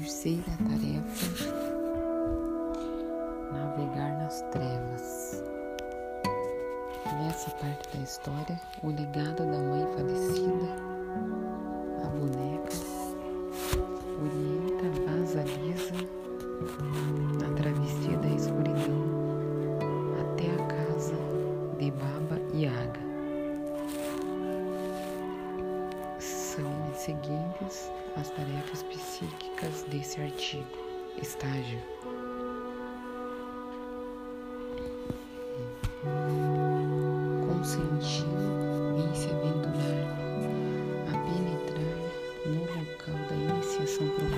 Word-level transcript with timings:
Terceira 0.00 0.50
tarefa: 0.66 1.44
navegar 3.52 4.16
nas 4.16 4.40
trevas. 4.50 5.44
Nessa 7.18 7.50
parte 7.50 7.94
da 7.94 8.02
história, 8.02 8.58
o 8.82 8.86
legado 8.86 9.44
da 9.44 9.58
mãe 9.58 9.86
falecida, 9.94 10.74
a 12.02 12.08
boneca, 12.08 12.72
orienta 14.22 14.88
Vasalisa 15.04 15.94
na 17.38 17.54
travessia 17.56 18.16
da 18.16 18.28
escuridão 18.28 19.04
até 20.22 20.46
a 20.50 20.66
casa 20.66 21.16
de 21.78 21.90
Baba 21.90 22.40
Yaga. 22.54 23.00
São 26.18 26.88
as 26.90 26.96
seguintes 27.00 27.90
as 28.16 28.30
tarefas 28.30 28.82
desse 29.88 30.20
artigo. 30.20 30.64
Estágio. 31.20 31.78
Consentir 37.46 38.24
em 38.96 39.14
se 39.14 39.28
aventurar 39.28 40.16
a 41.08 41.12
penetrar 41.26 41.96
no 42.46 42.60
local 42.62 43.18
da 43.28 43.34
iniciação 43.34 44.08
profunda, 44.08 44.29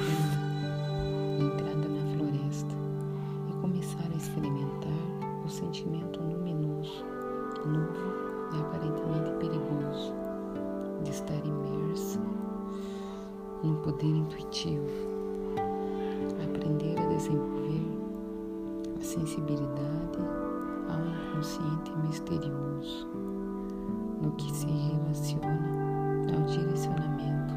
que 24.36 24.50
se 24.54 24.66
relaciona 24.66 26.34
ao 26.34 26.42
direcionamento 26.46 27.54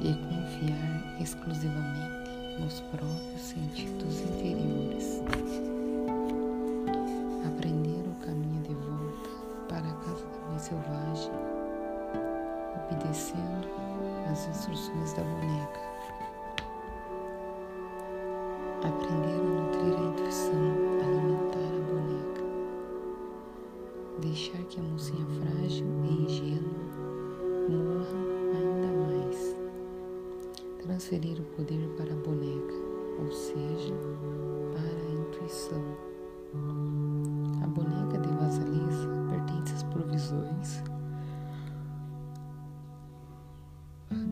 e 0.00 0.14
confiar 0.14 1.20
exclusivamente 1.20 2.30
nos 2.58 2.80
próprios 2.80 3.40
sentidos 3.40 4.20
interiores. 4.20 5.22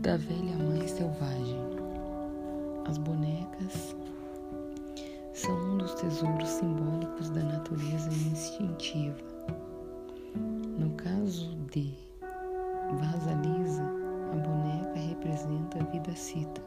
Da 0.07 0.17
velha 0.19 0.57
mãe 0.57 0.87
selvagem. 0.87 1.59
As 2.89 2.97
bonecas 2.97 3.97
são 5.35 5.53
um 5.53 5.79
dos 5.79 5.95
tesouros 5.95 6.49
simbólicos 6.49 7.29
da 7.31 7.43
natureza 7.43 8.09
instintiva. 8.09 9.19
No 10.79 10.91
caso 10.91 11.57
de 11.73 11.93
Vasalisa, 13.01 13.83
a 14.33 14.37
boneca 14.37 14.97
representa 15.09 15.81
a 15.81 15.87
vida 15.91 16.15
cita, 16.15 16.63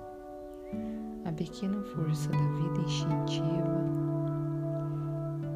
a 1.24 1.31
pequena 1.31 1.81
força 1.96 2.30
da 2.30 2.38
vida 2.38 2.81
instintiva, 2.81 3.80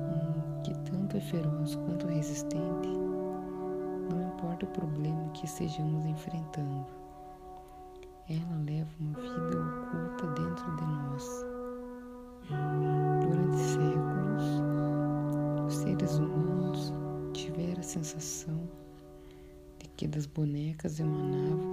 hum, 0.07 0.61
que 0.63 0.73
tanto 0.89 1.17
é 1.17 1.19
feroz 1.19 1.75
quanto 1.75 2.07
resistente, 2.07 2.87
não 4.09 4.25
importa 4.33 4.65
o 4.65 4.69
problema 4.69 5.29
que 5.33 5.43
estejamos 5.43 6.05
enfrentando 6.05 7.02
ela 8.29 8.63
leva 8.65 8.89
uma 8.99 9.19
vida 9.19 9.57
oculta 9.59 10.27
dentro 10.41 10.75
de 10.77 10.85
nós. 10.85 11.45
Durante 13.21 13.57
séculos, 13.57 14.43
os 15.67 15.75
seres 15.75 16.17
humanos 16.19 16.93
tiveram 17.33 17.79
a 17.79 17.83
sensação 17.83 18.57
de 19.79 19.89
que 19.89 20.07
das 20.07 20.25
bonecas 20.25 20.99
emanava 20.99 21.63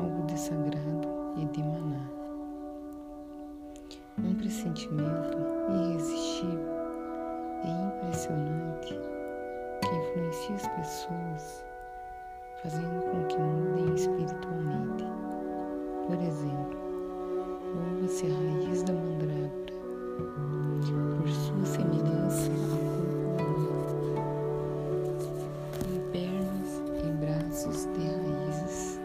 algo 0.00 0.26
de 0.26 0.38
sagrado 0.38 1.08
e 1.36 1.44
de 1.46 1.62
maná. 1.62 2.08
Um 4.18 4.34
pressentimento 4.34 5.38
irresistível 5.70 6.78
e 7.64 7.98
impressionante 7.98 8.94
que 9.82 9.94
influencia 9.94 10.54
as 10.56 10.68
pessoas, 10.68 11.64
fazendo 12.62 13.02
com 13.10 13.26
que 13.26 13.38
mudem 13.38 13.94
espiritualmente. 13.94 15.27
Por 16.08 16.16
exemplo, 16.22 16.78
louva-se 17.76 18.24
a 18.24 18.28
raiz 18.30 18.82
da 18.82 18.94
mandrágora, 18.94 19.50
por 21.18 21.28
sua 21.28 21.64
semelhança 21.66 22.50
ao 22.50 23.44
corpo 23.44 24.22
com 25.84 26.10
pernas 26.10 26.70
e 27.04 27.10
braços 27.12 27.84
de 27.92 28.06
raízes 28.06 28.98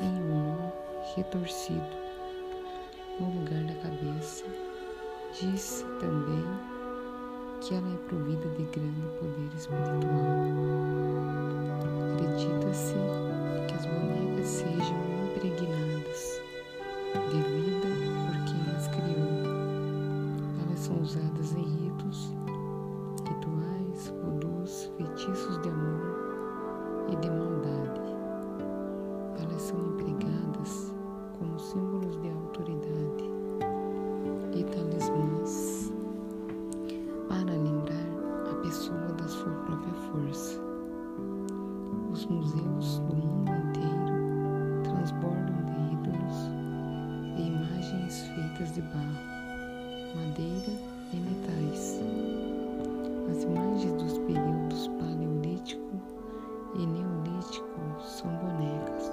em 0.00 0.14
um 0.22 0.56
nó 0.56 0.72
retorcido 1.14 1.96
no 3.20 3.26
lugar 3.38 3.62
da 3.64 3.74
cabeça. 3.82 4.46
Diz 5.38 5.84
também 6.00 6.46
que 7.60 7.74
ela 7.74 7.92
é 7.92 7.96
provida 8.08 8.48
de 8.56 8.62
grande 8.62 9.06
poder 9.20 9.50
espiritual. 9.54 10.46
Acredita-se 12.14 12.94
que 13.68 13.74
as 13.74 13.84
bonecas 13.84 14.46
sejam 14.46 14.98
impregnadas 15.36 15.85
feitiços 25.26 25.60
de 25.62 25.68
amor 25.68 27.08
e 27.08 27.16
de 27.16 27.30
maldade. 27.30 28.00
Elas 29.42 29.62
são 29.62 29.78
empregadas 29.78 30.94
como 31.38 31.58
símbolos 31.58 32.20
de 32.20 32.30
autoridade 32.30 33.30
e 34.54 34.64
talismãs 34.64 35.92
para 37.28 37.50
lembrar 37.50 38.52
a 38.52 38.54
pessoa 38.62 39.12
da 39.18 39.26
sua 39.26 39.50
própria 39.50 39.94
força. 39.94 40.60
Os 42.12 42.24
museus 42.26 42.98
do 43.00 43.16
mundo 43.16 43.50
inteiro 43.50 44.82
transbordam 44.84 45.64
de 45.66 45.92
ídolos 45.92 46.36
e 47.36 47.48
imagens 47.48 48.22
feitas 48.28 48.72
de 48.74 48.82
barro, 48.82 49.18
madeira 50.14 50.72
e 51.12 51.16
metais. 51.16 52.00
As 53.30 53.42
imagens 53.42 54.02
dos 54.02 54.18
períodos 54.18 54.88
paleolítico 54.98 56.00
e 56.74 56.86
neolítico 56.86 57.80
são 58.00 58.30
bonecas. 58.36 59.10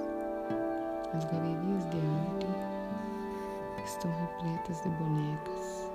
As 1.12 1.24
galerias 1.24 1.84
de 1.90 1.98
arte 1.98 2.46
estão 3.84 4.10
repletas 4.10 4.82
de 4.82 4.88
bonecas. 4.90 5.90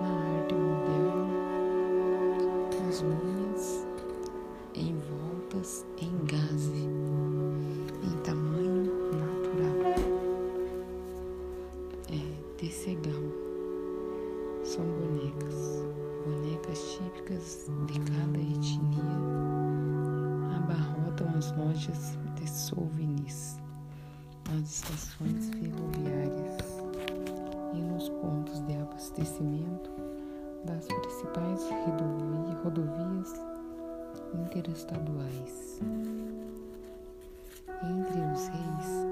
Na 0.00 0.08
arte 0.38 0.54
moderna, 0.54 1.28
as 2.88 3.02
múmias 3.02 3.86
envoltas 4.74 5.86
em 6.00 6.12
gaze, 6.26 6.88
rodovias 32.62 33.34
interestaduais. 34.34 35.80
Entre 37.82 38.20
os 38.20 38.48
reis, 38.48 39.06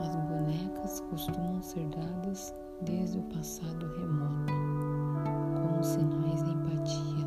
as 0.00 0.16
As 0.16 0.16
bonecas 0.16 1.00
costumam 1.10 1.62
ser 1.62 1.86
dadas 1.88 2.54
desde 2.82 3.18
o 3.18 3.22
passado 3.24 3.86
remoto, 3.96 4.52
como 5.60 5.84
sinais 5.84 6.42
de 6.42 6.50
empatia. 6.50 7.26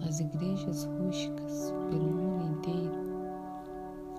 Nas 0.00 0.20
igrejas 0.20 0.84
rústicas 0.84 1.74
pelo 1.90 2.10
mundo 2.10 2.58
inteiro, 2.58 2.94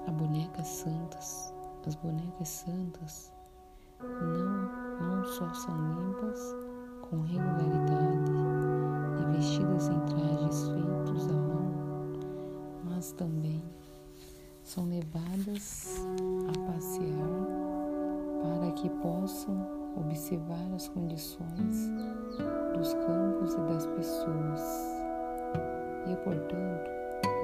há 0.07 0.11
bonecas 0.11 0.67
santas. 0.67 1.53
As 1.87 1.95
bonecas 1.95 2.49
santas 2.49 3.33
não, 4.01 5.07
não 5.07 5.25
só 5.25 5.51
são 5.53 5.75
limpas 5.75 6.55
com 7.09 7.21
regularidade 7.21 8.08
vestidas 9.59 9.89
em 9.89 9.99
trajes 10.05 10.69
feitos 10.69 11.29
à 11.29 11.33
mão, 11.33 11.71
mas 12.85 13.11
também 13.13 13.63
são 14.63 14.87
levadas 14.87 16.05
a 16.47 16.71
passear 16.71 17.29
para 18.41 18.71
que 18.71 18.89
possam 19.01 19.67
observar 19.97 20.73
as 20.73 20.87
condições 20.89 21.89
dos 22.73 22.93
campos 22.93 23.53
e 23.53 23.61
das 23.73 23.85
pessoas 23.87 24.61
e, 26.07 26.15
portanto, 26.23 26.89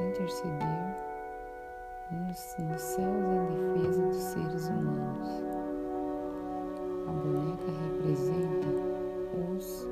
interceder 0.07 0.95
nos, 2.11 2.55
nos 2.59 2.81
céus 2.81 3.25
em 3.51 3.73
defesa 3.73 4.01
dos 4.07 4.15
seres 4.15 4.67
humanos. 4.69 5.27
A 7.07 7.11
boneca 7.11 7.71
representa 7.83 8.67
os 9.57 9.85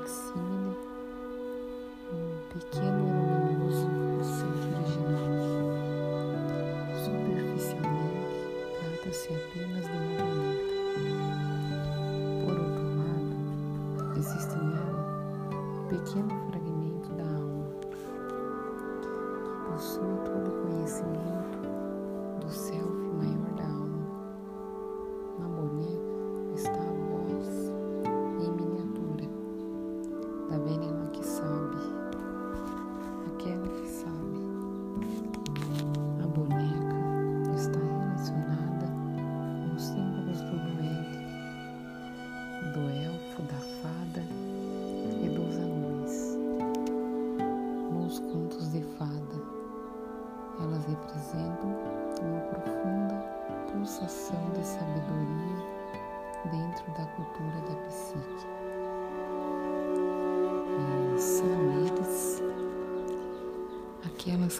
relaxing. 0.00 0.49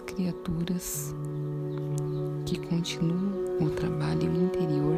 Criaturas 0.05 1.15
que 2.45 2.57
continuam 2.67 3.57
o 3.61 3.69
trabalho 3.69 4.33
interior 4.35 4.97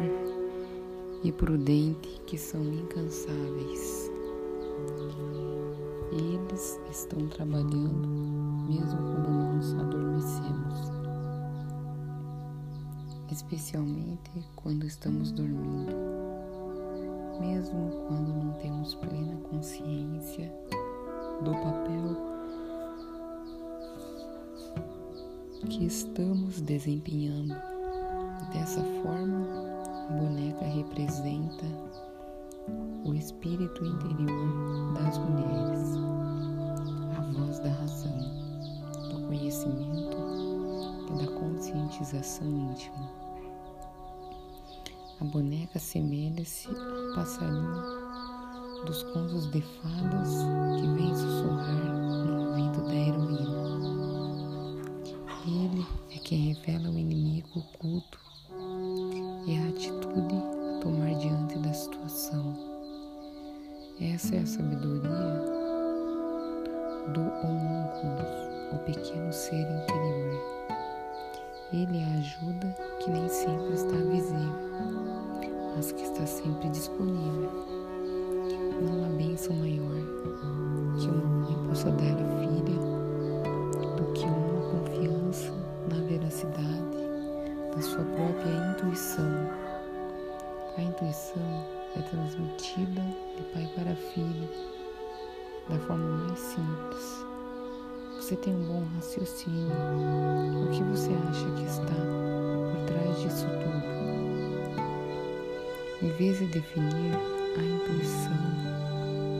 e 1.22 1.32
prudente 1.32 2.20
que 2.26 2.36
são 2.36 2.62
incansáveis. 2.62 4.10
Eles 6.12 6.80
estão 6.90 7.26
trabalhando 7.28 8.08
mesmo 8.68 8.96
quando 8.96 9.30
nós 9.30 9.74
adormecemos, 9.74 10.92
especialmente 13.30 14.46
quando 14.56 14.84
estamos 14.84 15.32
dormindo, 15.32 15.94
mesmo 17.40 17.90
quando 18.08 18.28
não 18.28 18.52
temos 18.54 18.94
plena 18.94 19.36
consciência 19.50 20.52
do 21.42 21.50
papel 21.50 22.33
que 25.68 25.86
estamos 25.86 26.60
desempenhando. 26.60 27.54
Dessa 28.52 28.82
forma, 29.02 29.46
a 30.08 30.12
boneca 30.12 30.64
representa 30.64 31.64
o 33.04 33.14
espírito 33.14 33.84
interior 33.84 34.94
das 34.94 35.18
mulheres, 35.18 35.96
a 37.16 37.20
voz 37.32 37.58
da 37.60 37.70
razão, 37.70 38.18
do 39.10 39.26
conhecimento 39.26 40.16
e 41.08 41.24
da 41.24 41.32
conscientização 41.32 42.46
íntima. 42.46 43.10
A 45.20 45.24
boneca 45.24 45.78
semelha-se 45.78 46.68
ao 46.68 47.14
passarinho 47.14 48.04
dos 48.84 49.02
contos 49.04 49.50
de 49.50 49.62
fadas 49.62 50.28
que 50.78 50.86
vem 50.88 51.14
sussurrar 51.14 52.26
no 52.26 52.48
ouvido 52.50 52.84
da 52.84 52.94
heroína. 52.94 53.43
É 56.24 56.26
quem 56.26 56.54
revela 56.54 56.88
o 56.88 56.98
inimigo 56.98 57.48
oculto 57.54 58.18
e 59.46 59.58
a 59.58 59.68
atitude 59.68 60.34
a 60.34 60.80
tomar 60.80 61.14
diante 61.18 61.58
da 61.58 61.70
situação. 61.74 62.56
Essa 64.00 64.36
é 64.36 64.38
a 64.38 64.46
sabedoria 64.46 65.10
do 67.12 67.20
homúnculo, 67.20 68.24
o 68.72 68.78
pequeno 68.86 69.30
ser 69.34 69.60
interior. 69.60 70.40
Ele 71.74 71.98
é 71.98 72.04
a 72.04 72.18
ajuda 72.20 72.74
que 73.00 73.10
nem 73.10 73.28
sempre 73.28 73.74
está 73.74 73.96
visível, 74.10 74.70
mas 75.76 75.92
que 75.92 76.02
está 76.04 76.24
sempre 76.24 76.70
disponível. 76.70 77.52
Não 78.80 79.04
há 79.04 79.08
bênção 79.18 79.54
maior 79.56 80.00
que 80.98 81.06
uma 81.06 81.40
mãe 81.40 81.68
possa 81.68 81.90
dar 81.90 82.23
Em 106.04 106.10
vez 106.18 106.38
de 106.38 106.46
definir 106.48 107.14
a 107.56 107.62
intuição 107.62 108.36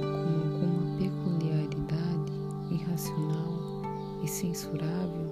como 0.00 0.64
uma 0.64 0.96
peculiaridade 0.96 2.32
irracional 2.70 3.52
e 4.22 4.26
censurável, 4.26 5.26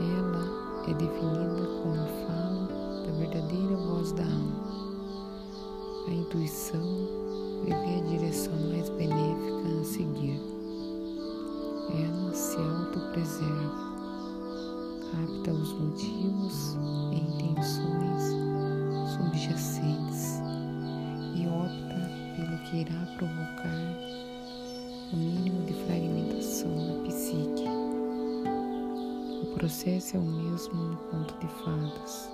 ela 0.00 0.88
é 0.88 0.94
definida 0.94 1.66
como 1.82 2.00
a 2.00 2.06
fala 2.24 3.04
da 3.04 3.12
verdadeira 3.12 3.76
voz 3.76 4.12
da 4.12 4.22
alma. 4.22 4.64
A 6.08 6.10
intuição 6.10 6.80
prevê 7.62 8.00
a 8.00 8.04
direção 8.08 8.56
mais 8.70 8.88
benéfica 8.88 9.80
a 9.80 9.84
seguir. 9.84 10.40
Ela 11.90 12.32
se 12.32 12.56
autopreserva, 12.56 13.92
capta 15.12 15.52
os 15.52 15.74
motivos 15.74 16.74
e 17.12 17.16
intenções 17.16 18.45
subjacentes 19.16 20.42
e 21.34 21.46
opta 21.48 22.10
pelo 22.36 22.58
que 22.64 22.76
irá 22.78 23.06
provocar 23.16 23.96
o 25.12 25.16
mínimo 25.16 25.64
de 25.64 25.72
fragmentação 25.84 26.70
na 26.70 27.02
psique. 27.04 27.64
O 29.42 29.54
processo 29.54 30.16
é 30.16 30.20
o 30.20 30.22
mesmo 30.22 30.74
no 30.74 30.96
conto 30.96 31.34
de 31.38 31.48
fadas. 31.64 32.30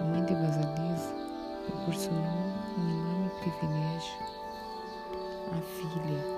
A 0.00 0.04
mãe 0.04 0.24
de 0.24 0.34
Vasalisa 0.34 1.14
proporcionou 1.66 2.52
um 2.78 2.88
enorme 2.88 3.30
privilégio 3.40 4.18
à 5.50 5.60
filha 5.60 6.37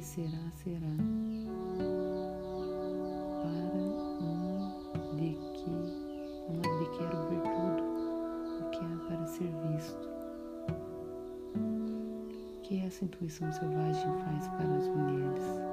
será, 0.00 0.50
será. 0.54 0.94
Para 3.42 3.80
uma 4.20 5.16
de 5.16 5.30
que, 5.54 5.70
uma 6.48 6.62
de 6.62 6.86
quero 6.96 7.18
ver 7.28 7.42
tudo 7.42 7.82
o 8.60 8.70
que 8.70 8.78
há 8.78 9.06
para 9.06 9.26
ser 9.26 9.52
visto. 9.72 10.08
O 11.56 12.60
que 12.62 12.80
essa 12.84 13.04
intuição 13.04 13.50
selvagem 13.52 14.12
faz 14.24 14.48
para 14.48 14.76
as 14.76 14.88
mulheres? 14.88 15.65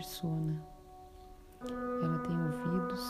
Persona. 0.00 0.56
Ela 2.02 2.18
tem 2.20 2.42
ouvidos 2.42 3.04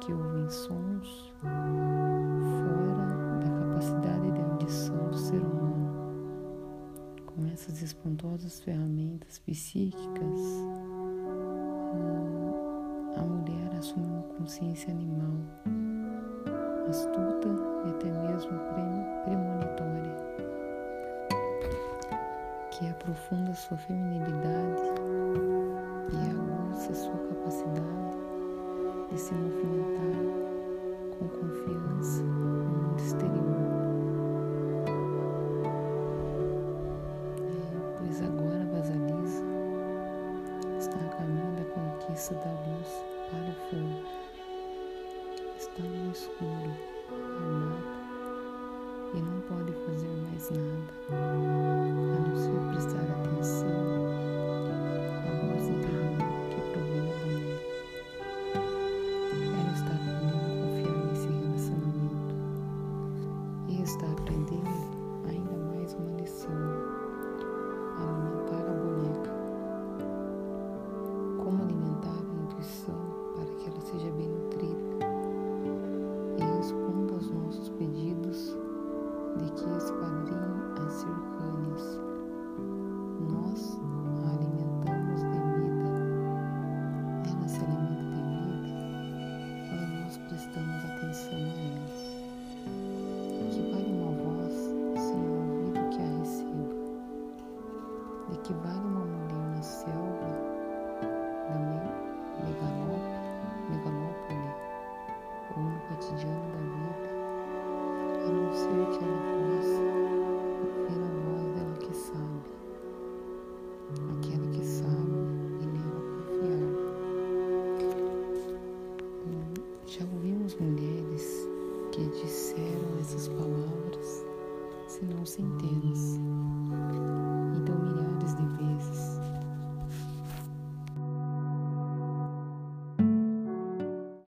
que 0.00 0.12
ouvem 0.12 0.48
sons 0.48 1.34
fora 1.40 2.94
da 3.40 3.50
capacidade 3.58 4.30
de 4.30 4.40
audição 4.40 5.08
do 5.08 5.18
ser 5.18 5.42
humano. 5.42 5.90
Com 7.26 7.44
essas 7.52 7.82
espantosas 7.82 8.60
ferramentas 8.60 9.40
psíquicas, 9.40 10.40
a 13.16 13.22
mulher 13.22 13.74
assume 13.76 14.06
uma 14.06 14.22
consciência 14.38 14.92
animal, 14.92 15.34
astuta 16.88 17.48
e 17.86 17.90
até 17.90 18.06
mesmo 18.06 18.52
premonitória, 19.24 20.16
que 22.70 22.88
aprofunda 22.88 23.52
sua 23.52 23.76
feminilidade 23.78 24.94
e 26.12 26.16
aguça 26.30 26.94
sua 26.94 27.16
capacidade 27.16 28.16
de 29.10 29.18
se 29.18 29.34
movimentar 29.34 30.22
com 31.18 31.28
confiança 31.28 32.22
no 32.22 32.64
mundo 32.64 33.00
exterior. 33.00 33.56
É, 37.40 37.98
pois 37.98 38.22
agora 38.22 38.64
Vasalisa 38.72 39.44
está 40.78 40.96
a 40.96 41.08
caminho 41.16 41.52
da 41.56 41.64
conquista 41.64 42.34
da 42.34 42.52
luz 42.66 42.90
para 43.30 43.50
o 43.50 43.54
fogo. 43.70 44.16
Está 45.58 45.82
no 45.82 46.10
escuro, 46.12 46.70
armada, 47.10 47.75